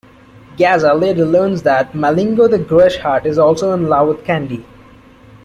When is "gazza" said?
0.57-0.95